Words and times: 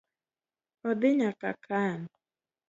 Odhi 0.89 1.11
nyaka 1.19 1.51
kan. 1.67 1.99